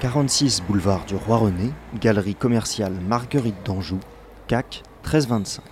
46 0.00 0.62
boulevard 0.62 1.04
du 1.06 1.16
Roi 1.16 1.38
René, 1.38 1.72
galerie 2.00 2.36
commerciale 2.36 2.92
Marguerite 3.08 3.56
d'Anjou, 3.64 3.98
CAC 4.46 4.84
1325. 5.02 5.64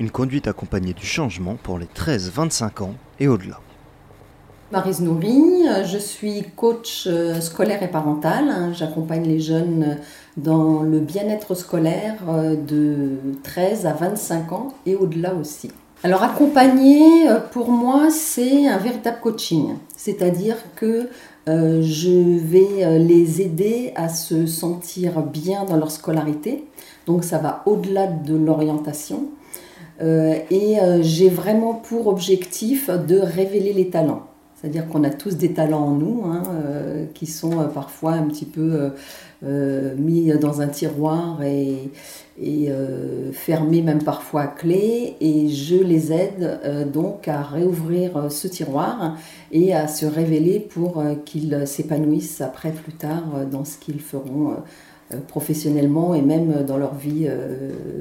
Une 0.00 0.10
conduite 0.10 0.48
accompagnée 0.48 0.94
du 0.94 1.06
changement 1.06 1.54
pour 1.62 1.78
les 1.78 1.86
13-25 1.86 2.82
ans 2.82 2.94
et 3.20 3.28
au-delà. 3.28 3.60
Marise 4.72 5.00
Nourri, 5.00 5.62
je 5.84 5.98
suis 5.98 6.42
coach 6.56 7.04
euh, 7.06 7.40
scolaire 7.40 7.84
et 7.84 7.88
parental. 7.90 8.72
J'accompagne 8.74 9.24
les 9.24 9.38
jeunes 9.38 9.98
dans 10.36 10.82
le 10.82 10.98
bien-être 10.98 11.54
scolaire 11.54 12.16
euh, 12.28 12.56
de 12.56 13.16
13 13.44 13.86
à 13.86 13.92
25 13.92 14.52
ans 14.52 14.74
et 14.86 14.96
au-delà 14.96 15.34
aussi. 15.34 15.70
Alors 16.02 16.22
accompagner, 16.22 17.28
euh, 17.28 17.40
pour 17.40 17.70
moi, 17.70 18.08
c'est 18.10 18.66
un 18.66 18.78
véritable 18.78 19.18
coaching. 19.22 19.74
C'est-à-dire 19.96 20.56
que 20.76 21.08
je 21.46 22.38
vais 22.38 23.00
les 23.00 23.42
aider 23.42 23.92
à 23.96 24.08
se 24.08 24.46
sentir 24.46 25.20
bien 25.22 25.64
dans 25.64 25.76
leur 25.76 25.90
scolarité. 25.90 26.64
Donc 27.06 27.24
ça 27.24 27.38
va 27.38 27.64
au-delà 27.66 28.06
de 28.06 28.36
l'orientation. 28.36 29.24
et 30.00 30.76
j'ai 31.00 31.28
vraiment 31.28 31.74
pour 31.74 32.06
objectif 32.06 32.88
de 32.88 33.18
révéler 33.18 33.72
les 33.72 33.90
talents. 33.90 34.30
C'est-à-dire 34.60 34.88
qu'on 34.88 35.04
a 35.04 35.10
tous 35.10 35.36
des 35.36 35.54
talents 35.54 35.86
en 35.86 35.94
nous 35.94 36.24
hein, 36.26 36.42
euh, 36.50 37.06
qui 37.14 37.26
sont 37.26 37.60
euh, 37.60 37.64
parfois 37.64 38.12
un 38.12 38.24
petit 38.24 38.44
peu 38.44 38.90
euh, 39.42 39.94
mis 39.96 40.30
dans 40.38 40.60
un 40.60 40.68
tiroir 40.68 41.42
et, 41.42 41.90
fermés 43.32 43.82
même 43.82 44.02
parfois 44.02 44.42
à 44.42 44.46
clé. 44.46 45.16
Et 45.20 45.48
je 45.48 45.76
les 45.76 46.12
aide 46.12 46.90
donc 46.92 47.28
à 47.28 47.42
réouvrir 47.42 48.30
ce 48.30 48.48
tiroir 48.48 49.16
et 49.52 49.74
à 49.74 49.88
se 49.88 50.06
révéler 50.06 50.58
pour 50.60 51.02
qu'ils 51.24 51.66
s'épanouissent 51.66 52.40
après 52.40 52.70
plus 52.70 52.94
tard 52.94 53.46
dans 53.50 53.64
ce 53.64 53.76
qu'ils 53.76 54.00
feront 54.00 54.56
professionnellement 55.28 56.14
et 56.14 56.22
même 56.22 56.64
dans 56.64 56.78
leur 56.78 56.94
vie 56.94 57.28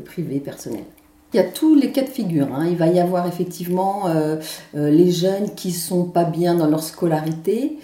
privée, 0.05 0.39
personnelle. 0.39 0.85
Il 1.31 1.37
y 1.37 1.39
a 1.39 1.43
tous 1.43 1.75
les 1.75 1.91
cas 1.91 2.01
de 2.01 2.09
figure. 2.09 2.47
Hein. 2.53 2.65
Il 2.69 2.75
va 2.75 2.87
y 2.87 2.99
avoir 2.99 3.27
effectivement 3.27 4.07
euh, 4.07 4.37
euh, 4.75 4.89
les 4.89 5.11
jeunes 5.11 5.53
qui 5.55 5.71
sont 5.71 6.05
pas 6.05 6.23
bien 6.23 6.55
dans 6.55 6.65
leur 6.65 6.81
scolarité, 6.81 7.77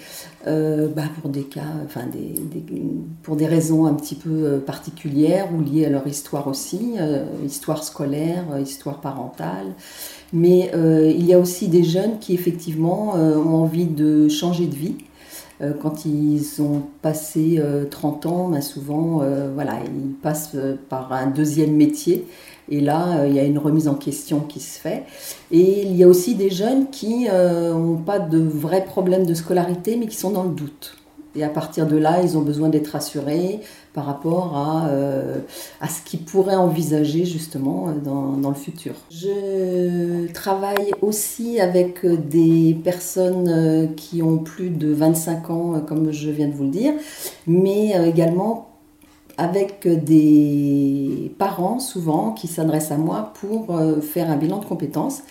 euh, 0.47 0.87
bah, 0.87 1.03
pour 1.21 1.29
des 1.29 1.47
pour 3.21 3.35
des 3.35 3.45
raisons 3.45 3.85
un 3.85 3.93
petit 3.93 4.15
peu 4.15 4.59
particulières 4.65 5.49
ou 5.53 5.61
liées 5.61 5.85
à 5.85 5.89
leur 5.89 6.07
histoire 6.07 6.47
aussi, 6.47 6.95
histoire 7.45 7.83
scolaire, 7.83 8.43
histoire 8.59 8.99
parentale. 8.99 9.67
Mais 10.33 10.71
il 10.73 11.25
y 11.25 11.33
a 11.33 11.39
aussi 11.39 11.67
des 11.67 11.83
jeunes 11.83 12.19
qui 12.19 12.33
effectivement 12.33 13.13
ont 13.13 13.55
envie 13.55 13.85
de 13.85 14.27
changer 14.27 14.67
de 14.67 14.75
vie 14.75 14.95
quand 15.81 16.05
ils 16.05 16.61
ont 16.61 16.83
passé 17.01 17.61
30 17.89 18.25
ans, 18.25 18.49
bah, 18.49 18.61
souvent, 18.61 19.21
voilà, 19.53 19.79
ils 19.85 20.13
passent 20.13 20.57
par 20.89 21.13
un 21.13 21.27
deuxième 21.27 21.75
métier 21.75 22.25
et 22.69 22.81
là, 22.81 23.19
euh, 23.19 23.27
il 23.27 23.35
y 23.35 23.39
a 23.39 23.43
une 23.43 23.57
remise 23.57 23.87
en 23.87 23.95
question 23.95 24.39
qui 24.39 24.59
se 24.59 24.79
fait. 24.79 25.03
Et 25.51 25.83
il 25.83 25.95
y 25.95 26.03
a 26.03 26.07
aussi 26.07 26.35
des 26.35 26.49
jeunes 26.49 26.89
qui 26.89 27.25
n'ont 27.25 27.29
euh, 27.31 28.05
pas 28.05 28.19
de 28.19 28.39
vrais 28.39 28.85
problèmes 28.85 29.25
de 29.25 29.33
scolarité, 29.33 29.97
mais 29.97 30.07
qui 30.07 30.17
sont 30.17 30.31
dans 30.31 30.43
le 30.43 30.53
doute. 30.53 30.97
Et 31.35 31.43
à 31.43 31.49
partir 31.49 31.85
de 31.87 31.97
là, 31.97 32.21
ils 32.23 32.37
ont 32.37 32.41
besoin 32.41 32.69
d'être 32.69 32.87
rassurés 32.87 33.59
par 33.93 34.05
rapport 34.05 34.55
à, 34.55 34.87
euh, 34.89 35.39
à 35.81 35.87
ce 35.87 36.01
qu'ils 36.01 36.21
pourraient 36.21 36.55
envisager 36.55 37.25
justement 37.25 37.93
dans, 38.03 38.33
dans, 38.33 38.49
le 38.49 38.55
futur. 38.55 38.93
Je 39.09 40.31
travaille 40.33 40.91
aussi 41.01 41.59
avec 41.59 42.05
des 42.05 42.77
personnes 42.83 43.93
qui 43.95 44.21
ont 44.21 44.37
plus 44.37 44.69
de 44.69 44.93
25 44.93 45.49
ans, 45.49 45.81
comme 45.87 46.11
je 46.11 46.29
viens 46.29 46.47
de 46.47 46.53
vous 46.53 46.65
le 46.65 46.71
dire, 46.71 46.93
mais 47.47 47.93
également 48.07 48.75
avec 49.37 49.87
des 49.87 51.33
parents 51.37 51.79
souvent 51.79 52.31
qui 52.31 52.47
s'adressent 52.47 52.91
à 52.91 52.97
moi 52.97 53.33
pour 53.39 53.75
euh, 53.75 54.01
faire 54.01 54.29
un 54.29 54.37
bilan 54.37 54.59
de 54.59 54.65
compétences 54.65 55.23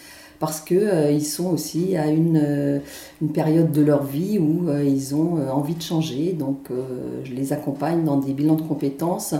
parce 0.44 0.60
qu'ils 0.60 0.78
euh, 0.78 1.20
sont 1.20 1.50
aussi 1.50 1.96
à 1.96 2.06
une, 2.06 2.40
euh, 2.42 2.78
une, 3.22 3.32
période 3.32 3.72
de 3.72 3.82
leur 3.82 4.04
vie 4.04 4.38
où 4.38 4.70
ils 4.70 5.14
ont 5.14 5.38
envie 5.50 5.74
de 5.74 5.82
changer. 5.82 6.32
Donc 6.32 6.68
je 7.24 7.32
les 7.32 7.52
accompagne 7.52 8.04
dans 8.04 8.18
des 8.18 8.32
bilans 8.32 8.54
de 8.54 8.62
compétences 8.62 9.34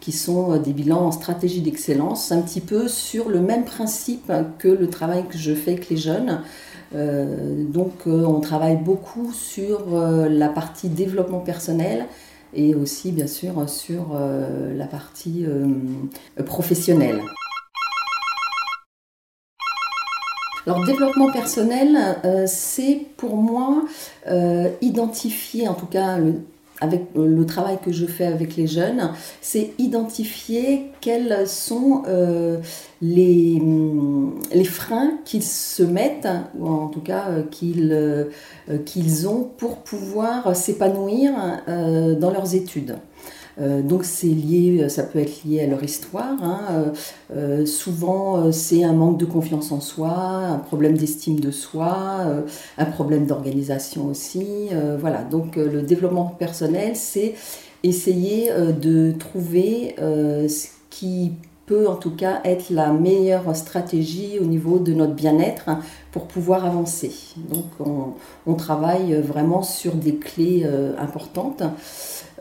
qui 0.00 0.12
sont 0.12 0.56
des 0.58 0.72
bilans 0.72 1.06
en 1.06 1.12
stratégie 1.12 1.60
d'excellence, 1.60 2.32
un 2.32 2.40
petit 2.40 2.60
peu 2.60 2.88
sur 2.88 3.28
le 3.28 3.40
même 3.40 3.64
principe 3.64 4.32
que 4.58 4.68
le 4.68 4.88
travail 4.88 5.24
que 5.28 5.36
je 5.36 5.54
fais 5.54 5.72
avec 5.72 5.88
les 5.90 5.96
jeunes. 5.96 6.40
donc 6.94 8.06
on 8.06 8.40
travaille 8.40 8.76
beaucoup 8.76 9.32
sur 9.32 9.80
la 9.90 10.48
partie 10.48 10.88
développement 10.88 11.40
personnel 11.40 12.06
et 12.56 12.74
aussi 12.74 13.12
bien 13.12 13.26
sûr 13.26 13.68
sur 13.68 14.12
euh, 14.14 14.74
la 14.76 14.86
partie 14.86 15.44
euh, 15.46 15.68
professionnelle. 16.44 17.20
Alors 20.66 20.84
développement 20.84 21.30
personnel, 21.30 21.96
euh, 22.24 22.44
c'est 22.46 23.06
pour 23.16 23.36
moi 23.36 23.84
identifier 24.82 25.68
en 25.68 25.74
tout 25.74 25.86
cas 25.86 26.18
avec 26.80 27.02
euh, 27.16 27.26
le 27.26 27.46
travail 27.46 27.78
que 27.82 27.92
je 27.92 28.06
fais 28.06 28.26
avec 28.26 28.56
les 28.56 28.66
jeunes, 28.66 29.10
c'est 29.40 29.72
identifier 29.78 30.90
quels 31.00 31.46
sont 31.48 32.02
euh, 32.06 32.58
les, 33.00 33.58
mm, 33.60 34.40
les, 34.52 34.64
freins 34.64 35.18
qu'ils 35.24 35.42
se 35.42 35.82
mettent, 35.82 36.28
ou 36.58 36.68
en 36.68 36.88
tout 36.88 37.00
cas 37.00 37.28
euh, 37.30 38.78
qu'ils 38.84 39.28
ont 39.28 39.50
pour 39.56 39.78
pouvoir 39.78 40.54
s'épanouir 40.54 41.32
dans 41.66 42.30
leurs 42.30 42.54
études. 42.54 42.96
Euh, 43.58 43.82
donc 43.82 44.04
c'est 44.04 44.26
lié, 44.26 44.88
ça 44.88 45.02
peut 45.02 45.18
être 45.18 45.44
lié 45.44 45.60
à 45.60 45.66
leur 45.66 45.82
histoire. 45.82 46.36
Hein. 46.42 46.60
Euh, 46.70 46.84
euh, 47.34 47.66
souvent 47.66 48.52
c'est 48.52 48.84
un 48.84 48.92
manque 48.92 49.18
de 49.18 49.24
confiance 49.24 49.72
en 49.72 49.80
soi, 49.80 50.10
un 50.10 50.58
problème 50.58 50.96
d'estime 50.96 51.40
de 51.40 51.50
soi, 51.50 51.96
un 52.78 52.84
problème 52.84 53.26
d'organisation 53.26 54.06
aussi. 54.06 54.68
voilà, 54.98 55.22
donc 55.22 55.56
le 55.56 55.82
développement 55.82 56.26
personnel, 56.26 56.96
c'est 56.96 57.34
essayer 57.82 58.50
de 58.50 59.12
trouver 59.12 59.94
ce 59.98 60.68
qui 60.90 61.32
peut 61.66 61.88
en 61.88 61.96
tout 61.96 62.14
cas 62.14 62.40
être 62.44 62.70
la 62.70 62.92
meilleure 62.92 63.54
stratégie 63.56 64.38
au 64.40 64.44
niveau 64.44 64.78
de 64.78 64.92
notre 64.92 65.14
bien-être 65.14 65.70
pour 66.16 66.28
pouvoir 66.28 66.64
avancer. 66.64 67.12
Donc 67.50 67.66
on, 68.46 68.54
travaille 68.54 69.20
vraiment 69.20 69.62
sur 69.62 69.94
des 69.94 70.16
clés 70.16 70.66
importantes. 70.98 71.62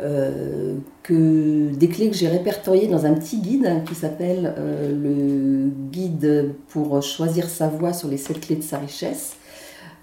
Euh, 0.02 0.76
que 1.04 1.74
des 1.74 1.88
clés 1.88 2.10
que 2.10 2.16
j'ai 2.18 2.28
répertoriées 2.28 2.88
dans 2.88 3.06
un 3.06 3.14
petit 3.14 3.40
guide 3.40 3.84
qui 3.88 3.96
s'appelle 3.96 4.54
euh, 4.58 4.90
le 4.92 5.70
guide 5.90 6.54
pour 6.68 7.02
choisir 7.02 7.48
sa 7.48 7.70
voie 7.70 7.94
sur 7.94 8.10
les 8.10 8.18
sept 8.18 8.42
clés 8.42 8.58
de 8.58 8.64
sa 8.64 8.78
richesse. 8.78 9.38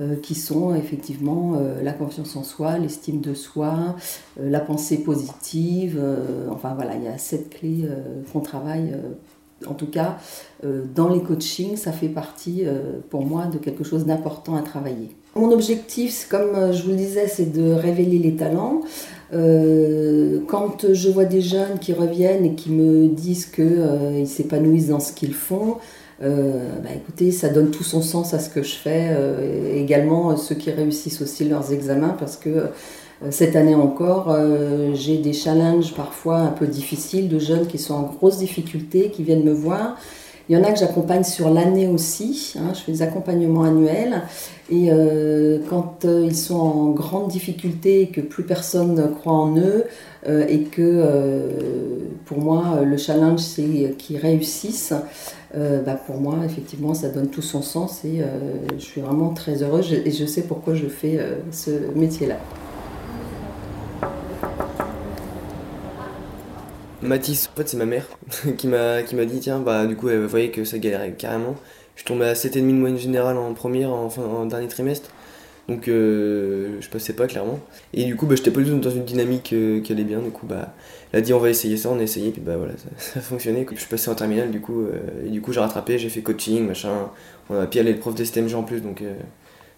Euh, 0.00 0.16
qui 0.16 0.34
sont 0.34 0.74
effectivement 0.74 1.60
la 1.82 1.92
confiance 1.92 2.34
en 2.34 2.44
soi, 2.44 2.78
l'estime 2.78 3.20
de 3.20 3.34
soi, 3.34 3.94
la 4.40 4.60
pensée 4.60 5.04
positive. 5.04 6.02
enfin 6.50 6.72
voilà, 6.74 6.96
il 6.96 7.04
y 7.04 7.08
a 7.08 7.18
sept 7.18 7.50
clés 7.50 7.86
qu'on 8.32 8.40
travaille. 8.40 8.96
En 9.66 9.74
tout 9.74 9.86
cas, 9.86 10.18
dans 10.94 11.08
les 11.08 11.20
coachings, 11.20 11.76
ça 11.76 11.92
fait 11.92 12.08
partie 12.08 12.64
pour 13.10 13.24
moi 13.24 13.46
de 13.46 13.58
quelque 13.58 13.84
chose 13.84 14.06
d'important 14.06 14.54
à 14.56 14.62
travailler. 14.62 15.10
Mon 15.34 15.50
objectif, 15.50 16.28
comme 16.28 16.72
je 16.72 16.82
vous 16.82 16.90
le 16.90 16.96
disais, 16.96 17.26
c'est 17.26 17.52
de 17.52 17.72
révéler 17.72 18.18
les 18.18 18.36
talents. 18.36 18.82
Euh, 19.32 20.40
quand 20.46 20.92
je 20.92 21.08
vois 21.08 21.24
des 21.24 21.40
jeunes 21.40 21.78
qui 21.80 21.92
reviennent 21.92 22.44
et 22.44 22.54
qui 22.54 22.70
me 22.70 23.08
disent 23.08 23.46
qu'ils 23.46 23.64
euh, 23.64 24.24
s'épanouissent 24.26 24.88
dans 24.88 25.00
ce 25.00 25.12
qu'ils 25.12 25.34
font, 25.34 25.78
euh, 26.22 26.68
bah, 26.82 26.90
écoutez, 26.94 27.32
ça 27.32 27.48
donne 27.48 27.70
tout 27.70 27.82
son 27.82 28.02
sens 28.02 28.34
à 28.34 28.38
ce 28.38 28.50
que 28.50 28.62
je 28.62 28.74
fais. 28.74 29.16
également, 29.74 30.36
ceux 30.36 30.54
qui 30.54 30.70
réussissent 30.70 31.22
aussi 31.22 31.44
leurs 31.44 31.72
examens, 31.72 32.14
parce 32.18 32.36
que 32.36 32.66
cette 33.30 33.56
année 33.56 33.74
encore, 33.74 34.36
j'ai 34.94 35.18
des 35.18 35.32
challenges 35.32 35.94
parfois 35.94 36.38
un 36.38 36.50
peu 36.50 36.66
difficiles 36.66 37.28
de 37.28 37.38
jeunes 37.38 37.66
qui 37.66 37.78
sont 37.78 37.94
en 37.94 38.02
grosse 38.02 38.38
difficulté, 38.38 39.10
qui 39.10 39.22
viennent 39.22 39.44
me 39.44 39.52
voir 39.52 39.96
il 40.48 40.58
y 40.58 40.58
en 40.58 40.64
a 40.64 40.72
que 40.72 40.78
j'accompagne 40.78 41.24
sur 41.24 41.50
l'année 41.50 41.86
aussi. 41.86 42.54
Hein, 42.58 42.72
je 42.74 42.80
fais 42.80 42.92
des 42.92 43.02
accompagnements 43.02 43.62
annuels. 43.62 44.22
Et 44.70 44.88
euh, 44.90 45.58
quand 45.70 46.04
euh, 46.04 46.24
ils 46.24 46.36
sont 46.36 46.58
en 46.58 46.90
grande 46.90 47.28
difficulté 47.28 48.02
et 48.02 48.08
que 48.08 48.20
plus 48.20 48.44
personne 48.44 48.94
ne 48.94 49.06
croit 49.06 49.32
en 49.32 49.56
eux, 49.56 49.84
euh, 50.28 50.46
et 50.48 50.64
que 50.64 51.48
pour 52.24 52.38
moi, 52.38 52.80
le 52.84 52.96
challenge, 52.96 53.40
c'est 53.40 53.94
qu'ils 53.98 54.18
réussissent, 54.18 54.94
bah, 55.54 55.94
pour 56.06 56.16
moi, 56.20 56.36
effectivement, 56.44 56.94
ça 56.94 57.08
donne 57.08 57.28
tout 57.28 57.42
son 57.42 57.60
sens 57.60 58.04
et 58.04 58.22
je 58.76 58.82
suis 58.82 59.00
vraiment 59.00 59.30
très 59.30 59.62
heureuse 59.62 59.92
et 59.92 60.10
je 60.10 60.24
sais 60.24 60.42
pourquoi 60.42 60.74
je 60.74 60.86
fais 60.86 61.18
ce 61.50 61.70
métier-là. 61.94 62.38
Mathis, 67.02 67.48
en 67.52 67.56
fait, 67.56 67.68
c'est 67.68 67.76
ma 67.76 67.86
mère 67.86 68.06
qui 68.56 68.66
m'a 68.66 69.02
qui 69.02 69.14
m'a 69.14 69.24
dit 69.24 69.40
tiens 69.40 69.58
bah 69.58 69.86
du 69.86 69.96
coup 69.96 70.08
elle 70.08 70.24
voyait 70.24 70.50
que 70.50 70.64
ça 70.64 70.78
galérait 70.78 71.12
carrément. 71.12 71.56
Je 71.96 72.04
tombais 72.04 72.26
à 72.26 72.32
7,5 72.34 72.54
de 72.54 72.72
moyenne 72.72 72.98
générale 72.98 73.36
en 73.36 73.52
première 73.54 73.90
en, 73.90 74.08
en 74.08 74.46
dernier 74.46 74.68
trimestre. 74.68 75.10
Donc 75.68 75.84
je 75.86 76.88
passais 76.90 77.12
pas 77.12 77.26
clairement. 77.26 77.60
Et 77.94 78.04
du 78.04 78.16
coup, 78.16 78.26
bah, 78.26 78.34
j'étais 78.34 78.50
pas 78.50 78.60
du 78.60 78.70
tout 78.70 78.78
dans 78.78 78.90
une 78.90 79.04
dynamique 79.04 79.54
qui 79.84 79.92
allait 79.92 80.04
bien. 80.04 80.18
Du 80.20 80.30
coup, 80.30 80.46
bah, 80.46 80.74
elle 81.12 81.20
a 81.20 81.22
dit 81.22 81.32
on 81.32 81.38
va 81.38 81.50
essayer 81.50 81.76
ça, 81.76 81.90
on 81.90 81.98
a 81.98 82.02
essayé, 82.02 82.30
puis 82.30 82.40
bah 82.40 82.56
voilà, 82.56 82.72
ça, 82.76 82.88
a 83.18 83.22
fonctionné. 83.22 83.66
Je 83.70 83.78
suis 83.78 83.88
passé 83.88 84.10
en 84.10 84.14
terminale, 84.14 84.50
du 84.50 84.60
coup, 84.60 84.86
et 85.24 85.28
du 85.28 85.40
coup 85.40 85.52
j'ai 85.52 85.60
rattrapé, 85.60 85.98
j'ai 85.98 86.08
fait 86.08 86.22
coaching, 86.22 86.66
machin. 86.66 87.10
On 87.50 87.60
a, 87.60 87.66
puis 87.66 87.78
elle 87.78 87.88
est 87.88 87.94
prof 87.94 88.14
d'STMG 88.14 88.54
en 88.54 88.62
plus, 88.62 88.80
donc 88.80 89.02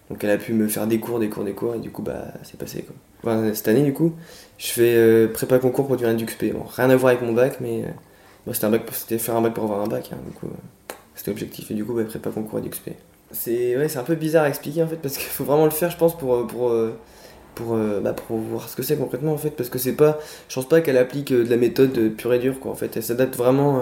donc 0.09 0.23
elle 0.23 0.29
a 0.29 0.37
pu 0.37 0.53
me 0.53 0.67
faire 0.67 0.85
des 0.85 0.99
cours, 0.99 1.19
des 1.19 1.29
cours, 1.29 1.43
des 1.43 1.53
cours, 1.53 1.75
et 1.75 1.79
du 1.79 1.89
coup, 1.89 2.03
bah, 2.03 2.25
c'est 2.43 2.59
passé. 2.59 2.85
Quoi. 3.23 3.53
cette 3.53 3.67
année, 3.67 3.83
du 3.83 3.93
coup, 3.93 4.13
je 4.57 4.67
fais 4.67 4.95
euh, 4.95 5.27
prépa 5.27 5.57
concours 5.57 5.87
pour 5.87 5.97
devenir 5.97 6.25
XP. 6.25 6.53
Bon, 6.53 6.63
rien 6.63 6.89
à 6.89 6.95
voir 6.95 7.11
avec 7.11 7.23
mon 7.23 7.33
bac, 7.33 7.57
mais 7.59 7.83
euh, 7.83 8.53
c'était, 8.53 8.65
un 8.65 8.69
bac, 8.69 8.83
c'était 8.91 9.17
faire 9.17 9.35
un 9.35 9.41
bac 9.41 9.53
pour 9.53 9.63
avoir 9.63 9.81
un 9.81 9.87
bac. 9.87 10.11
Hein, 10.13 10.17
du 10.27 10.33
coup, 10.33 10.45
euh, 10.45 10.93
c'était 11.15 11.31
objectif. 11.31 11.71
Et 11.71 11.73
du 11.73 11.83
coup, 11.83 11.93
bah, 11.93 12.03
prépa 12.03 12.29
concours 12.29 12.59
et 12.59 12.69
XP. 12.69 12.91
C'est, 13.31 13.75
ouais, 13.75 13.89
c'est 13.89 13.97
un 13.97 14.03
peu 14.03 14.13
bizarre 14.13 14.43
à 14.43 14.49
expliquer 14.49 14.83
en 14.83 14.87
fait, 14.87 14.97
parce 14.97 15.17
qu'il 15.17 15.27
faut 15.27 15.43
vraiment 15.43 15.65
le 15.65 15.71
faire, 15.71 15.89
je 15.89 15.97
pense, 15.97 16.15
pour, 16.15 16.45
pour, 16.45 16.71
pour, 17.55 17.75
bah, 17.75 18.13
pour 18.13 18.37
voir 18.37 18.69
ce 18.69 18.75
que 18.75 18.83
c'est 18.83 18.97
concrètement 18.97 19.33
en 19.33 19.37
fait. 19.37 19.49
Parce 19.49 19.69
que 19.69 19.79
c'est 19.79 19.95
pas, 19.95 20.19
je 20.47 20.55
pense 20.55 20.69
pas 20.69 20.81
qu'elle 20.81 20.97
applique 20.97 21.33
de 21.33 21.49
la 21.49 21.57
méthode 21.57 22.11
pure 22.15 22.33
et 22.33 22.39
dure, 22.39 22.59
quoi. 22.59 22.71
En 22.71 22.75
fait, 22.75 22.95
elle 22.95 23.03
s'adapte 23.03 23.35
vraiment 23.35 23.81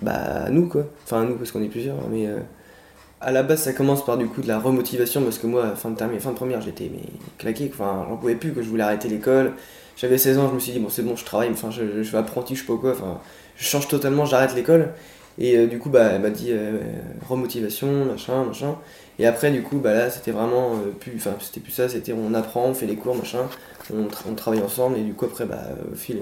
bah, 0.00 0.12
à 0.12 0.50
nous, 0.50 0.68
quoi. 0.68 0.84
Enfin, 1.02 1.22
à 1.22 1.24
nous, 1.24 1.34
parce 1.34 1.50
qu'on 1.50 1.62
est 1.62 1.68
plusieurs, 1.68 1.96
mais 2.08 2.28
à 3.20 3.32
la 3.32 3.42
base, 3.42 3.62
ça 3.62 3.72
commence 3.72 4.04
par 4.04 4.16
du 4.16 4.26
coup 4.26 4.42
de 4.42 4.48
la 4.48 4.58
remotivation 4.58 5.22
parce 5.22 5.38
que 5.38 5.46
moi, 5.46 5.74
fin 5.74 5.90
de 5.90 6.18
fin 6.18 6.30
de 6.30 6.36
première, 6.36 6.60
j'étais 6.60 6.90
mais 6.92 7.02
claqué, 7.38 7.70
enfin, 7.72 8.06
j'en 8.08 8.16
pouvais 8.16 8.36
plus, 8.36 8.52
que 8.52 8.62
je 8.62 8.68
voulais 8.68 8.84
arrêter 8.84 9.08
l'école. 9.08 9.54
J'avais 9.96 10.18
16 10.18 10.38
ans, 10.38 10.48
je 10.48 10.54
me 10.54 10.60
suis 10.60 10.72
dit, 10.72 10.78
bon, 10.78 10.88
c'est 10.88 11.02
bon, 11.02 11.16
je 11.16 11.24
travaille, 11.24 11.50
enfin, 11.50 11.70
je, 11.70 12.02
je 12.02 12.12
vais 12.12 12.18
apprenti, 12.18 12.54
je 12.54 12.60
sais 12.60 12.66
pas 12.66 12.76
quoi, 12.76 12.92
enfin, 12.92 13.20
je 13.56 13.64
change 13.64 13.88
totalement, 13.88 14.24
j'arrête 14.24 14.54
l'école. 14.54 14.92
Et 15.38 15.56
euh, 15.56 15.66
du 15.66 15.78
coup, 15.78 15.90
bah, 15.90 16.10
elle 16.14 16.22
m'a 16.22 16.30
dit 16.30 16.48
euh, 16.52 16.78
remotivation, 17.28 18.04
machin, 18.06 18.44
machin. 18.44 18.76
Et 19.18 19.26
après, 19.26 19.50
du 19.50 19.62
coup, 19.62 19.78
bah 19.78 19.94
là, 19.94 20.10
c'était 20.10 20.30
vraiment 20.32 20.74
euh, 20.74 20.90
plus, 20.98 21.14
enfin, 21.16 21.34
c'était 21.40 21.60
plus 21.60 21.72
ça, 21.72 21.88
c'était 21.88 22.12
on 22.12 22.34
apprend, 22.34 22.66
on 22.66 22.74
fait 22.74 22.86
les 22.86 22.96
cours, 22.96 23.16
machin, 23.16 23.48
on, 23.92 24.08
on 24.28 24.34
travaille 24.34 24.62
ensemble, 24.62 24.98
et 24.98 25.02
du 25.02 25.14
coup, 25.14 25.24
après, 25.26 25.44
bah, 25.46 25.62
fil, 25.96 26.20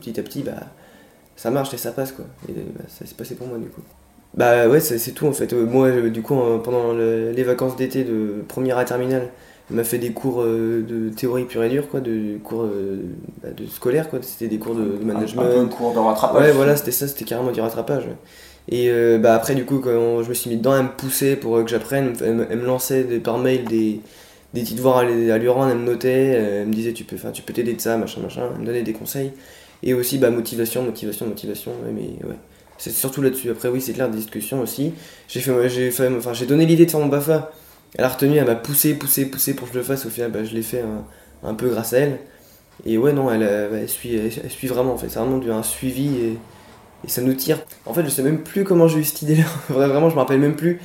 petit 0.00 0.18
à 0.20 0.22
petit, 0.22 0.42
bah, 0.42 0.52
ça 1.36 1.50
marche 1.50 1.72
et 1.74 1.78
ça 1.78 1.92
passe, 1.92 2.12
quoi. 2.12 2.26
Et 2.48 2.52
bah, 2.52 2.84
ça 2.88 3.06
s'est 3.06 3.14
passé 3.14 3.34
pour 3.36 3.46
moi, 3.46 3.58
du 3.58 3.68
coup. 3.68 3.82
Bah 4.34 4.68
ouais, 4.68 4.80
c'est 4.80 5.12
tout 5.12 5.26
en 5.26 5.32
fait. 5.32 5.52
Euh, 5.52 5.64
moi, 5.64 5.86
euh, 5.86 6.10
du 6.10 6.22
coup, 6.22 6.34
pendant 6.62 6.92
les 6.92 7.42
vacances 7.42 7.76
d'été 7.76 8.04
de 8.04 8.44
première 8.46 8.78
à 8.78 8.84
terminale, 8.84 9.30
elle 9.70 9.76
m'a 9.76 9.84
fait 9.84 9.98
des 9.98 10.12
cours 10.12 10.42
euh, 10.42 10.84
de 10.86 11.08
théorie 11.08 11.44
pure 11.44 11.64
et 11.64 11.70
dure, 11.70 11.88
quoi, 11.88 12.00
de 12.00 12.36
cours 12.44 12.68
bah, 13.42 13.48
de 13.56 13.66
scolaire, 13.66 14.10
quoi. 14.10 14.18
C'était 14.22 14.48
des 14.48 14.58
cours 14.58 14.74
de, 14.74 14.98
management. 15.02 15.42
Un, 15.42 15.64
peu 15.64 15.66
cours 15.66 15.94
de 15.94 15.98
rattrapage. 15.98 16.42
Ouais, 16.42 16.52
voilà, 16.52 16.76
c'était 16.76 16.90
ça, 16.90 17.08
c'était 17.08 17.24
carrément 17.24 17.50
du 17.50 17.60
rattrapage. 17.60 18.04
Et 18.68 18.90
bah 19.18 19.34
après, 19.34 19.54
du 19.54 19.64
coup, 19.64 19.78
quand 19.78 20.22
je 20.22 20.28
me 20.28 20.34
suis 20.34 20.50
mis 20.50 20.56
dedans, 20.56 20.76
elle 20.76 20.84
me 20.84 20.96
poussait 20.96 21.36
pour 21.36 21.62
que 21.64 21.70
j'apprenne. 21.70 22.12
Elle, 22.20 22.58
me 22.58 22.66
lançait 22.66 23.04
par 23.20 23.38
mail 23.38 23.64
des, 23.64 24.00
des 24.54 24.62
petites 24.62 24.76
devoirs 24.76 24.98
à, 24.98 25.04
lui 25.04 25.48
rendre, 25.48 25.70
elle 25.70 25.78
me 25.78 25.86
notait, 25.86 26.10
elle 26.10 26.66
me 26.66 26.72
disait 26.72 26.92
tu 26.92 27.04
peux 27.04 27.16
tu 27.32 27.42
peux 27.42 27.52
t'aider 27.52 27.74
de 27.74 27.80
ça, 27.80 27.96
machin, 27.96 28.20
machin. 28.20 28.42
Elle 28.54 28.60
me 28.60 28.66
donnait 28.66 28.82
des 28.82 28.92
conseils. 28.92 29.32
Et 29.82 29.94
aussi, 29.94 30.18
bah, 30.18 30.30
motivation, 30.30 30.82
motivation, 30.82 31.26
motivation. 31.26 31.72
mais 31.94 32.02
ouais. 32.28 32.36
C'est 32.78 32.90
surtout 32.90 33.22
là-dessus. 33.22 33.50
Après, 33.50 33.68
oui, 33.68 33.80
c'est 33.80 33.92
clair, 33.92 34.08
des 34.08 34.18
discussions 34.18 34.60
aussi. 34.60 34.92
J'ai 35.28 35.40
fait, 35.40 35.68
j'ai 35.68 35.90
fait, 35.90 36.08
enfin, 36.16 36.32
j'ai 36.32 36.46
donné 36.46 36.66
l'idée 36.66 36.86
de 36.86 36.90
faire 36.90 37.00
mon 37.00 37.06
BAFA. 37.06 37.50
Elle 37.94 38.04
a 38.04 38.08
retenu, 38.08 38.36
elle 38.36 38.46
m'a 38.46 38.54
poussé, 38.54 38.94
poussé, 38.94 39.26
poussé 39.26 39.54
pour 39.54 39.68
que 39.68 39.74
je 39.74 39.78
le 39.78 39.84
fasse. 39.84 40.04
Au 40.06 40.10
final, 40.10 40.30
bah, 40.30 40.44
je 40.44 40.54
l'ai 40.54 40.62
fait 40.62 40.84
un, 41.42 41.54
peu 41.54 41.68
grâce 41.68 41.92
à 41.92 41.98
elle. 41.98 42.18
Et 42.84 42.98
ouais, 42.98 43.12
non, 43.12 43.30
elle, 43.30 43.42
elle, 43.42 43.88
suit, 43.88 44.14
elle, 44.16 44.50
suit 44.50 44.66
vraiment, 44.66 44.92
en 44.92 44.98
fait. 44.98 45.08
C'est 45.08 45.18
vraiment 45.18 45.40
un 45.56 45.62
suivi 45.62 46.08
et, 46.16 46.38
et, 47.04 47.08
ça 47.08 47.22
nous 47.22 47.32
tire. 47.32 47.58
En 47.86 47.94
fait, 47.94 48.04
je 48.04 48.10
sais 48.10 48.22
même 48.22 48.42
plus 48.42 48.64
comment 48.64 48.88
j'ai 48.88 48.98
eu 48.98 49.04
cette 49.04 49.22
idée-là. 49.22 49.44
vraiment, 49.70 50.10
je 50.10 50.14
me 50.14 50.20
rappelle 50.20 50.40
même 50.40 50.56
plus. 50.56 50.80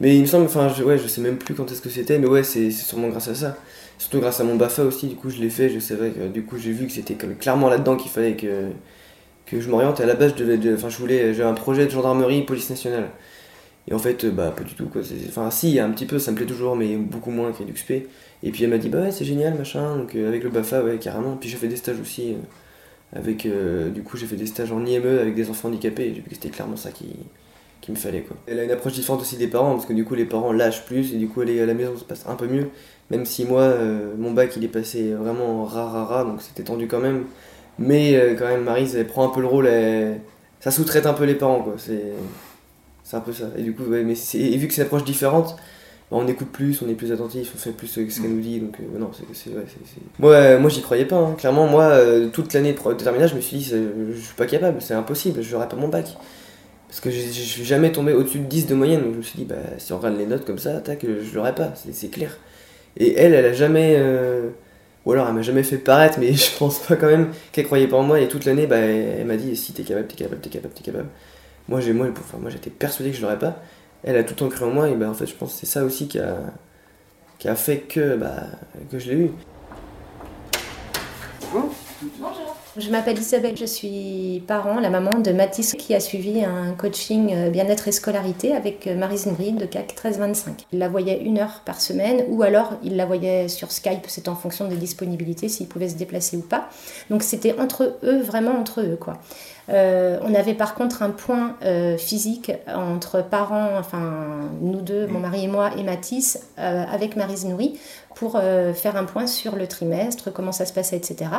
Mais 0.00 0.14
il 0.14 0.22
me 0.22 0.26
semble, 0.26 0.46
enfin, 0.46 0.68
je, 0.68 0.82
ouais, 0.84 0.98
je 0.98 1.06
sais 1.08 1.20
même 1.20 1.36
plus 1.36 1.54
quand 1.54 1.70
est-ce 1.70 1.80
que 1.80 1.90
c'était. 1.90 2.18
Mais 2.18 2.28
ouais, 2.28 2.44
c'est 2.44 2.70
sûrement 2.70 3.08
grâce 3.08 3.28
à 3.28 3.34
ça. 3.34 3.56
Surtout 3.98 4.20
grâce 4.20 4.40
à 4.40 4.44
mon 4.44 4.56
BAFA 4.56 4.84
aussi, 4.84 5.08
du 5.08 5.16
coup, 5.16 5.30
je 5.30 5.40
l'ai 5.40 5.50
fait. 5.50 5.68
Je 5.68 5.80
savais 5.80 6.10
que, 6.10 6.28
du 6.28 6.44
coup, 6.44 6.58
j'ai 6.58 6.72
vu 6.72 6.86
que 6.86 6.92
c'était 6.92 7.14
clairement 7.14 7.68
là-dedans 7.68 7.96
qu'il 7.96 8.10
fallait 8.10 8.36
que 8.36 8.70
que 9.52 9.60
je 9.60 9.70
m'oriente. 9.70 10.00
À 10.00 10.06
la 10.06 10.14
base, 10.14 10.34
je 10.36 10.44
devais, 10.44 10.60
je 10.60 10.98
voulais, 10.98 11.34
j'ai 11.34 11.42
un 11.42 11.54
projet 11.54 11.86
de 11.86 11.90
gendarmerie, 11.90 12.42
police 12.42 12.70
nationale. 12.70 13.10
Et 13.88 13.94
en 13.94 13.98
fait, 13.98 14.26
bah, 14.26 14.52
pas 14.56 14.62
du 14.62 14.74
tout, 14.74 14.86
quoi. 14.86 15.02
Enfin, 15.28 15.50
si, 15.50 15.78
un 15.80 15.90
petit 15.90 16.06
peu, 16.06 16.18
ça 16.18 16.30
me 16.30 16.36
plaît 16.36 16.46
toujours, 16.46 16.76
mais 16.76 16.96
beaucoup 16.96 17.30
moins 17.30 17.52
qu'EduxP. 17.52 17.92
Et 18.44 18.50
puis 18.50 18.64
elle 18.64 18.70
m'a 18.70 18.78
dit, 18.78 18.88
bah 18.88 19.00
ouais, 19.02 19.12
c'est 19.12 19.24
génial, 19.24 19.54
machin. 19.54 19.96
Donc 19.96 20.14
euh, 20.14 20.28
avec 20.28 20.42
le 20.44 20.50
BAFA, 20.50 20.82
ouais, 20.82 20.98
carrément. 20.98 21.36
Puis 21.36 21.48
j'ai 21.48 21.56
fait 21.56 21.68
des 21.68 21.76
stages 21.76 22.00
aussi. 22.00 22.32
Euh, 22.32 22.36
avec, 23.14 23.44
euh, 23.44 23.90
du 23.90 24.02
coup, 24.02 24.16
j'ai 24.16 24.26
fait 24.26 24.36
des 24.36 24.46
stages 24.46 24.72
en 24.72 24.84
IME 24.86 25.18
avec 25.18 25.34
des 25.34 25.50
enfants 25.50 25.68
handicapés. 25.68 26.12
J'ai 26.14 26.20
vu 26.20 26.28
que 26.28 26.34
c'était 26.34 26.48
clairement 26.48 26.76
ça 26.76 26.90
qui, 26.90 27.06
qui 27.80 27.90
me 27.90 27.96
fallait, 27.96 28.22
quoi. 28.22 28.36
Elle 28.46 28.58
a 28.58 28.64
une 28.64 28.70
approche 28.70 28.94
différente 28.94 29.20
aussi 29.20 29.36
des 29.36 29.48
parents, 29.48 29.74
parce 29.74 29.86
que 29.86 29.92
du 29.92 30.04
coup, 30.04 30.14
les 30.14 30.24
parents 30.24 30.52
lâchent 30.52 30.84
plus. 30.86 31.12
Et 31.12 31.16
du 31.16 31.28
coup, 31.28 31.40
aller 31.40 31.60
à 31.60 31.66
la 31.66 31.74
maison, 31.74 31.96
se 31.96 32.04
passe 32.04 32.24
un 32.26 32.36
peu 32.36 32.46
mieux. 32.46 32.68
Même 33.10 33.26
si 33.26 33.44
moi, 33.44 33.74
mon 34.16 34.30
bac, 34.30 34.56
il 34.56 34.64
est 34.64 34.68
passé 34.68 35.12
vraiment 35.12 35.64
rare, 35.64 35.92
rare, 35.92 36.08
rare, 36.08 36.24
donc 36.24 36.40
c'était 36.40 36.62
tendu 36.62 36.86
quand 36.86 37.00
même. 37.00 37.24
Mais 37.78 38.14
euh, 38.14 38.34
quand 38.34 38.46
même, 38.46 38.64
Marise, 38.64 38.98
prend 39.08 39.26
un 39.26 39.30
peu 39.30 39.40
le 39.40 39.46
rôle, 39.46 39.68
ça 40.60 40.70
sous-traite 40.70 41.06
un 41.06 41.14
peu 41.14 41.24
les 41.24 41.34
parents, 41.34 41.62
quoi. 41.62 41.74
C'est, 41.76 42.12
c'est 43.02 43.16
un 43.16 43.20
peu 43.20 43.32
ça. 43.32 43.46
Et 43.56 43.62
du 43.62 43.74
coup, 43.74 43.84
mais 43.88 44.02
vu 44.02 44.68
que 44.68 44.74
c'est 44.74 44.82
une 44.82 44.86
approche 44.86 45.04
différente, 45.04 45.56
bah, 46.10 46.18
on 46.20 46.26
écoute 46.28 46.48
plus, 46.48 46.82
on 46.82 46.88
est 46.88 46.94
plus 46.94 47.12
attentif, 47.12 47.52
on 47.54 47.58
fait 47.58 47.72
plus 47.72 47.98
euh, 47.98 48.06
ce 48.08 48.20
qu'elle 48.20 48.30
nous 48.30 48.40
dit. 48.40 48.60
Donc, 48.60 48.76
euh, 48.80 49.24
c'est, 49.32 49.50
Moi, 50.18 50.58
moi 50.58 50.70
j'y 50.70 50.82
croyais 50.82 51.06
pas. 51.06 51.16
Hein. 51.16 51.34
Clairement, 51.36 51.66
moi, 51.66 51.98
toute 52.32 52.52
l'année 52.52 52.74
de 52.74 52.92
terminale, 52.94 53.28
je 53.28 53.34
me 53.34 53.40
suis 53.40 53.58
dit, 53.58 53.64
je 53.64 54.20
suis 54.20 54.34
pas 54.34 54.46
capable, 54.46 54.80
c'est 54.80 54.94
impossible, 54.94 55.42
je 55.42 55.52
n'aurai 55.54 55.68
pas 55.68 55.76
mon 55.76 55.88
bac. 55.88 56.16
Parce 56.88 57.00
que 57.00 57.10
je 57.10 57.18
suis 57.18 57.64
jamais 57.64 57.90
tombé 57.90 58.12
au-dessus 58.12 58.40
de 58.40 58.44
10 58.44 58.66
de 58.66 58.74
moyenne, 58.74 59.00
donc 59.00 59.12
je 59.12 59.16
me 59.16 59.22
suis 59.22 59.38
dit, 59.38 59.44
bah, 59.46 59.56
si 59.78 59.94
on 59.94 59.96
regarde 59.96 60.18
les 60.18 60.26
notes 60.26 60.44
comme 60.44 60.58
ça, 60.58 60.78
tac, 60.80 61.04
je 61.04 61.34
l'aurais 61.34 61.54
pas, 61.54 61.72
c'est, 61.74 62.10
clair. 62.10 62.36
Et 62.98 63.14
elle, 63.14 63.32
elle 63.32 63.46
a 63.46 63.52
jamais. 63.54 63.98
Ou 65.04 65.12
alors 65.12 65.26
elle 65.28 65.34
m'a 65.34 65.42
jamais 65.42 65.62
fait 65.62 65.78
paraître, 65.78 66.18
mais 66.18 66.32
je 66.34 66.56
pense 66.56 66.78
pas 66.80 66.96
quand 66.96 67.08
même 67.08 67.30
qu'elle 67.52 67.66
croyait 67.66 67.88
pas 67.88 67.96
en 67.96 68.02
moi. 68.02 68.20
Et 68.20 68.28
toute 68.28 68.44
l'année, 68.44 68.66
bah, 68.66 68.78
elle, 68.78 69.26
m'a 69.26 69.36
dit 69.36 69.56
si 69.56 69.72
t'es 69.72 69.82
capable, 69.82 70.06
t'es 70.08 70.16
capable, 70.16 70.40
t'es 70.40 70.50
capable, 70.50 70.74
t'es 70.74 70.82
capable. 70.82 71.08
Moi, 71.68 71.80
j'ai, 71.80 71.92
moi, 71.92 72.08
enfin, 72.10 72.38
moi 72.38 72.50
j'étais 72.50 72.70
persuadé 72.70 73.10
que 73.10 73.16
je 73.16 73.22
l'aurais 73.22 73.38
pas. 73.38 73.62
Elle 74.04 74.16
a 74.16 74.24
tout 74.24 74.34
le 74.34 74.36
temps 74.36 74.48
cru 74.48 74.64
en 74.64 74.70
moi, 74.70 74.88
et 74.88 74.94
bah, 74.94 75.08
en 75.08 75.14
fait, 75.14 75.26
je 75.26 75.34
pense 75.34 75.52
que 75.54 75.60
c'est 75.60 75.66
ça 75.66 75.84
aussi 75.84 76.08
qui 76.08 76.18
a, 76.18 76.38
qui 77.38 77.48
a 77.48 77.54
fait 77.54 77.78
que, 77.78 78.16
bah, 78.16 78.46
que 78.90 78.98
je 78.98 79.10
l'ai 79.10 79.16
eu. 79.16 79.30
Je 82.78 82.88
m'appelle 82.88 83.18
Isabelle, 83.18 83.54
je 83.54 83.66
suis 83.66 84.42
parent, 84.46 84.80
la 84.80 84.88
maman 84.88 85.18
de 85.18 85.30
Mathis 85.30 85.74
qui 85.74 85.94
a 85.94 86.00
suivi 86.00 86.42
un 86.42 86.72
coaching 86.72 87.30
euh, 87.34 87.50
bien-être 87.50 87.86
et 87.86 87.92
scolarité 87.92 88.56
avec 88.56 88.86
euh, 88.86 88.96
Marise 88.96 89.26
Nri 89.26 89.52
de 89.52 89.66
CAC 89.66 89.88
1325. 89.88 90.64
Il 90.72 90.78
la 90.78 90.88
voyait 90.88 91.20
une 91.22 91.38
heure 91.38 91.60
par 91.66 91.82
semaine 91.82 92.24
ou 92.28 92.42
alors 92.42 92.78
il 92.82 92.96
la 92.96 93.04
voyait 93.04 93.48
sur 93.48 93.70
Skype, 93.70 94.06
c'est 94.06 94.26
en 94.26 94.34
fonction 94.34 94.68
des 94.68 94.76
disponibilités, 94.76 95.50
s'il 95.50 95.68
pouvait 95.68 95.90
se 95.90 95.96
déplacer 95.96 96.38
ou 96.38 96.40
pas. 96.40 96.70
Donc 97.10 97.22
c'était 97.22 97.54
entre 97.60 97.98
eux, 98.04 98.22
vraiment 98.22 98.52
entre 98.52 98.80
eux 98.80 98.96
quoi. 98.98 99.18
Euh, 99.68 100.18
on 100.22 100.34
avait 100.34 100.54
par 100.54 100.74
contre 100.74 101.02
un 101.02 101.10
point 101.10 101.56
physique 101.98 102.52
entre 102.66 103.22
parents, 103.22 103.70
enfin 103.78 104.50
nous 104.60 104.80
deux, 104.80 105.06
mon 105.06 105.20
mari 105.20 105.44
et 105.44 105.48
moi, 105.48 105.70
et 105.76 105.82
Mathis, 105.82 106.38
avec 106.56 107.16
Marise 107.16 107.44
Nourri, 107.44 107.78
pour 108.14 108.40
faire 108.74 108.96
un 108.96 109.04
point 109.04 109.26
sur 109.26 109.56
le 109.56 109.66
trimestre, 109.66 110.32
comment 110.32 110.52
ça 110.52 110.66
se 110.66 110.72
passait, 110.72 110.96
etc. 110.96 111.30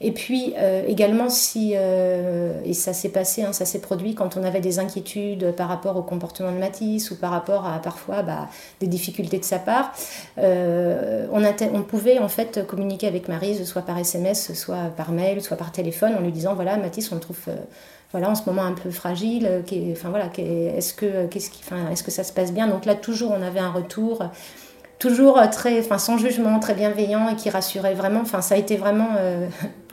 Et 0.00 0.12
puis 0.12 0.54
euh, 0.56 0.84
également 0.86 1.28
si, 1.28 1.72
euh, 1.74 2.60
et 2.64 2.72
ça 2.72 2.92
s'est 2.92 3.08
passé, 3.08 3.42
hein, 3.42 3.52
ça 3.52 3.64
s'est 3.64 3.80
produit 3.80 4.14
quand 4.14 4.36
on 4.36 4.44
avait 4.44 4.60
des 4.60 4.78
inquiétudes 4.78 5.52
par 5.52 5.68
rapport 5.68 5.96
au 5.96 6.02
comportement 6.02 6.52
de 6.52 6.58
Matisse 6.58 7.10
ou 7.10 7.16
par 7.16 7.30
rapport 7.30 7.66
à 7.66 7.80
parfois 7.80 8.22
bah, 8.22 8.48
des 8.80 8.86
difficultés 8.86 9.38
de 9.38 9.44
sa 9.44 9.58
part, 9.58 9.92
euh, 10.38 11.26
on, 11.32 11.42
on, 11.42 11.82
pouvait 11.82 12.18
en 12.18 12.28
fait 12.28 12.64
communiquer 12.66 13.08
avec 13.08 13.28
Marise 13.28 13.64
soit 13.64 13.82
par 13.82 13.98
SMS, 13.98 14.54
soit 14.54 14.92
par 14.96 15.10
mail, 15.10 15.42
soit 15.42 15.56
par 15.56 15.72
téléphone 15.72 16.14
en 16.16 16.20
lui 16.20 16.32
disant 16.32 16.54
voilà 16.54 16.76
Matisse 16.76 17.10
on 17.10 17.16
le 17.16 17.20
trouve 17.20 17.38
voilà, 18.12 18.30
en 18.30 18.34
ce 18.34 18.42
moment 18.46 18.62
un 18.62 18.72
peu 18.72 18.90
fragile, 18.90 19.62
enfin 19.92 20.08
voilà, 20.08 20.30
est-ce 20.36 20.94
que, 20.94 21.26
qu'est-ce 21.26 21.50
qui, 21.50 21.62
enfin, 21.64 21.90
est-ce 21.90 22.02
que 22.02 22.10
ça 22.10 22.24
se 22.24 22.32
passe 22.32 22.52
bien? 22.52 22.66
Donc 22.66 22.84
là, 22.86 22.94
toujours, 22.94 23.32
on 23.32 23.42
avait 23.42 23.60
un 23.60 23.70
retour, 23.70 24.24
toujours 24.98 25.40
très, 25.50 25.78
enfin, 25.80 25.98
sans 25.98 26.16
jugement, 26.16 26.58
très 26.58 26.74
bienveillant 26.74 27.28
et 27.28 27.36
qui 27.36 27.50
rassurait 27.50 27.94
vraiment. 27.94 28.24
Ça 28.24 28.54
a 28.54 28.58
été 28.58 28.76
vraiment 28.76 29.08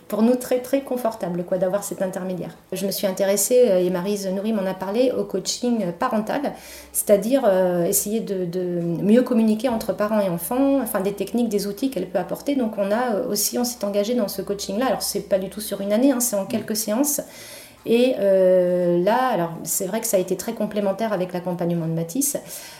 pour 0.07 0.21
nous 0.21 0.35
très 0.35 0.59
très 0.59 0.81
confortable 0.81 1.43
quoi 1.43 1.57
d'avoir 1.57 1.83
cet 1.83 2.01
intermédiaire. 2.01 2.51
Je 2.71 2.85
me 2.85 2.91
suis 2.91 3.07
intéressée 3.07 3.65
euh, 3.69 3.79
et 3.79 3.89
Marise 3.89 4.27
Nourri 4.27 4.53
m'en 4.53 4.65
a 4.65 4.73
parlé 4.73 5.11
au 5.11 5.23
coaching 5.23 5.91
parental, 5.97 6.53
c'est-à-dire 6.91 7.43
euh, 7.45 7.85
essayer 7.85 8.19
de, 8.19 8.79
mieux 8.81 9.23
communiquer 9.23 9.69
entre 9.69 9.93
parents 9.93 10.19
et 10.19 10.29
enfants, 10.29 10.79
enfin 10.81 11.01
des 11.01 11.13
techniques, 11.13 11.49
des 11.49 11.67
outils 11.67 11.89
qu'elle 11.89 12.07
peut 12.07 12.19
apporter. 12.19 12.55
Donc 12.55 12.73
on 12.77 12.91
a 12.91 13.15
euh, 13.15 13.29
aussi 13.29 13.57
on 13.57 13.63
s'est 13.63 13.83
engagé 13.83 14.13
dans 14.13 14.27
ce 14.27 14.41
coaching 14.41 14.77
là. 14.77 14.87
Alors 14.87 15.01
c'est 15.01 15.21
pas 15.21 15.39
du 15.39 15.49
tout 15.49 15.61
sur 15.61 15.81
une 15.81 15.93
année, 15.93 16.11
hein, 16.11 16.19
c'est 16.19 16.35
en 16.35 16.45
quelques 16.45 16.75
séances. 16.75 17.21
Et 17.87 18.15
là, 18.17 19.27
alors 19.31 19.51
c'est 19.63 19.85
vrai 19.85 20.01
que 20.01 20.07
ça 20.07 20.17
a 20.17 20.19
été 20.19 20.35
très 20.35 20.53
complémentaire 20.53 21.13
avec 21.13 21.33
l'accompagnement 21.33 21.85
de 21.85 21.91
Matisse. 21.91 22.35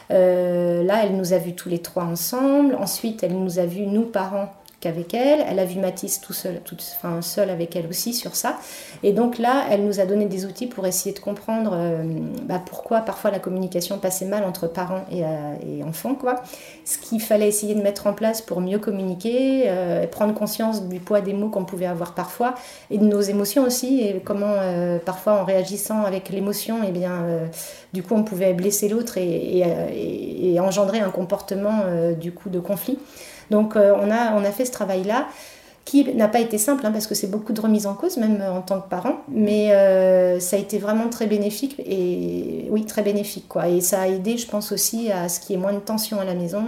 là, 0.10 1.04
elle 1.04 1.16
nous 1.16 1.34
a 1.34 1.38
vus 1.38 1.54
tous 1.54 1.70
les 1.70 1.78
trois 1.78 2.06
ensemble. 2.06 2.74
Ensuite, 2.74 3.22
elle 3.22 3.38
nous 3.38 3.60
a 3.60 3.68
vus, 3.68 3.86
nous 3.86 4.02
parents, 4.02 4.50
qu'avec 4.86 5.14
elle. 5.16 5.44
Elle 5.50 5.58
a 5.58 5.66
vu 5.66 5.80
Mathis 5.80 6.22
tout 6.22 6.34
seul, 6.34 6.62
enfin, 6.96 7.22
seul 7.24 7.50
avec 7.50 7.76
elle 7.76 7.88
aussi 7.88 8.14
sur 8.14 8.36
ça. 8.36 8.58
Et 9.02 9.14
donc 9.14 9.40
là, 9.40 9.66
elle 9.72 9.84
nous 9.84 10.00
a 10.00 10.06
donné 10.06 10.26
des 10.26 10.46
outils 10.46 10.68
pour 10.68 10.86
essayer 10.86 11.14
de 11.14 11.20
comprendre 11.20 11.72
euh, 11.74 12.04
bah, 12.44 12.62
pourquoi 12.64 13.02
parfois 13.02 13.32
la 13.32 13.40
communication 13.40 13.98
passait 13.98 14.26
mal 14.26 14.44
entre 14.44 14.68
parents 14.68 15.06
et, 15.12 15.22
et, 15.22 15.84
enfants. 15.84 16.14
Quoi. 16.14 16.36
Ce 16.86 17.00
qu'il 17.00 17.20
fallait 17.20 17.48
essayer 17.48 17.74
de 17.74 17.82
mettre 17.82 18.06
en 18.06 18.14
place 18.14 18.42
pour 18.42 18.62
mieux 18.62 18.78
communiquer, 18.78 19.70
prendre 20.12 20.34
conscience 20.34 20.84
du 20.84 21.00
poids 21.00 21.22
des 21.22 21.34
mots 21.34 21.50
qu'on 21.50 21.66
pouvait 21.66 21.86
avoir 21.88 22.14
parfois 22.14 22.54
et 22.92 22.98
de 22.98 23.06
nos 23.06 23.22
émotions 23.22 23.64
aussi. 23.64 24.02
Et 24.02 24.22
comment 24.24 24.56
parfois 25.04 25.34
en 25.34 25.44
réagissant 25.44 26.04
avec 26.04 26.30
l'émotion, 26.30 26.84
et 26.84 26.88
eh 26.90 26.92
bien, 26.92 27.26
du 27.94 28.04
coup 28.04 28.14
on 28.16 28.24
pouvait 28.24 28.54
blesser 28.54 28.88
l'autre 28.90 29.18
et, 29.18 29.64
et, 30.54 30.60
engendrer 30.60 31.00
un 31.00 31.10
comportement 31.10 31.84
du 32.20 32.32
coup 32.32 32.50
de 32.50 32.60
conflit. 32.60 32.98
Donc 33.52 33.76
euh, 33.76 33.94
on, 34.00 34.12
a, 34.12 34.34
on 34.34 34.44
a 34.44 34.52
fait 34.52 34.66
ce 34.66 34.72
travail-là 34.72 35.28
qui 35.86 36.04
n'a 36.16 36.28
pas 36.28 36.40
été 36.40 36.58
simple, 36.58 36.84
hein, 36.86 36.92
parce 36.92 37.06
que 37.06 37.14
c'est 37.14 37.30
beaucoup 37.30 37.54
de 37.54 37.62
remise 37.62 37.86
en 37.86 37.94
cause, 37.94 38.18
même 38.18 38.42
en 38.42 38.62
tant 38.62 38.82
que 38.82 38.90
parent, 38.90 39.18
mais 39.30 39.72
euh, 39.72 40.40
ça 40.40 40.56
a 40.56 40.60
été 40.60 40.80
vraiment 40.80 41.10
très 41.10 41.28
bénéfique, 41.28 41.80
et 41.80 42.68
oui, 42.72 42.86
très 42.86 43.04
bénéfique, 43.04 43.48
quoi. 43.48 43.68
Et 43.68 43.82
ça 43.82 44.02
a 44.02 44.08
aidé, 44.08 44.36
je 44.36 44.48
pense 44.48 44.72
aussi, 44.72 45.12
à 45.12 45.30
ce 45.30 45.40
qu'il 45.40 45.56
y 45.56 45.60
ait 45.60 45.62
moins 45.62 45.74
de 45.74 45.80
tension 45.80 46.20
à 46.20 46.26
la 46.26 46.34
maison, 46.34 46.64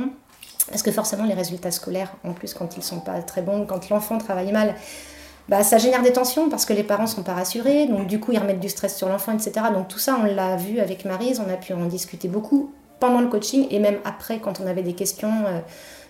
parce 0.70 0.84
que 0.84 0.92
forcément, 0.92 1.24
les 1.24 1.34
résultats 1.34 1.72
scolaires, 1.72 2.14
en 2.24 2.34
plus, 2.34 2.54
quand 2.54 2.78
ils 2.78 2.84
sont 2.84 3.00
pas 3.00 3.20
très 3.24 3.42
bons, 3.42 3.66
quand 3.66 3.90
l'enfant 3.90 4.20
travaille 4.20 4.52
mal, 4.52 4.76
bah, 5.50 5.64
ça 5.64 5.78
génère 5.78 6.04
des 6.04 6.12
tensions 6.12 6.50
parce 6.50 6.66
que 6.66 6.74
les 6.74 6.84
parents 6.84 7.08
sont 7.08 7.24
pas 7.24 7.34
rassurés, 7.34 7.88
donc 7.88 8.08
du 8.08 8.20
coup, 8.20 8.34
ils 8.34 8.40
remettent 8.40 8.60
du 8.60 8.70
stress 8.70 8.98
sur 8.98 9.08
l'enfant, 9.08 9.32
etc. 9.34 9.68
Donc 9.74 9.88
tout 9.88 10.00
ça, 10.00 10.18
on 10.22 10.26
l'a 10.26 10.58
vu 10.58 10.80
avec 10.80 11.06
Marise, 11.06 11.42
on 11.46 11.50
a 11.50 11.56
pu 11.56 11.74
en 11.74 11.86
discuter 11.86 12.28
beaucoup 12.28 12.72
pendant 13.00 13.22
le 13.22 13.28
coaching 13.28 13.68
et 13.70 13.80
même 13.80 14.00
après, 14.06 14.40
quand 14.40 14.60
on 14.60 14.68
avait 14.68 14.84
des 14.84 14.94
questions. 14.94 15.46
Euh, 15.46 15.60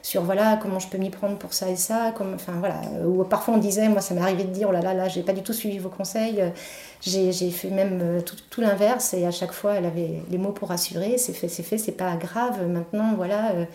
sur 0.07 0.23
voilà 0.23 0.57
comment 0.61 0.79
je 0.79 0.87
peux 0.87 0.97
m'y 0.97 1.09
prendre 1.09 1.37
pour 1.37 1.53
ça 1.53 1.69
et 1.69 1.75
ça 1.75 2.13
comme 2.15 2.35
enfin 2.35 2.53
voilà 2.59 2.79
ou 3.05 3.25
parfois 3.25 3.55
on 3.55 3.57
disait 3.57 3.89
moi 3.89 3.99
ça 3.99 4.13
m'est 4.13 4.21
arrivé 4.21 4.45
de 4.45 4.51
dire 4.51 4.67
oh 4.69 4.71
là 4.71 4.79
là 4.79 4.93
là 4.93 5.09
j'ai 5.09 5.21
pas 5.21 5.33
du 5.33 5.41
tout 5.43 5.51
suivi 5.51 5.79
vos 5.79 5.89
conseils 5.89 6.41
j'ai 7.01 7.51
fait 7.51 7.69
même 7.69 7.99
euh, 8.01 8.21
tout, 8.21 8.61
l'inverse 8.61 9.13
et 9.13 9.25
à 9.25 9.31
chaque 9.31 9.51
fois 9.51 9.73
elle 9.73 9.85
avait 9.85 10.21
les 10.29 10.37
mots 10.37 10.53
pour 10.53 10.69
rassurer 10.69 11.17
c'est 11.17 11.33
fait 11.33 11.49
c'est 11.49 11.63
fait 11.63 11.77
c'est 11.77 11.91
pas 11.91 12.15
grave 12.15 12.67
maintenant 12.67 13.15
voilà 13.17 13.51
euh. 13.51 13.65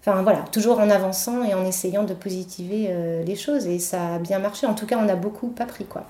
enfin 0.00 0.22
voilà 0.22 0.40
toujours 0.50 0.80
en 0.80 0.90
avançant 0.90 1.44
et 1.44 1.54
en 1.54 1.64
essayant 1.64 2.02
de 2.02 2.14
positiver 2.14 2.88
euh, 2.88 3.22
les 3.22 3.36
choses 3.36 3.68
et 3.68 3.78
ça 3.78 4.14
a 4.14 4.18
bien 4.18 4.40
marché 4.40 4.66
en 4.66 4.74
tout 4.74 4.86
cas 4.86 4.98
on 5.00 5.08
a 5.08 5.16
beaucoup 5.16 5.54
appris 5.60 5.84
quoi 5.84 6.04